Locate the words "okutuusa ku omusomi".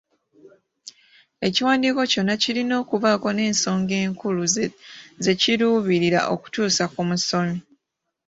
6.33-7.57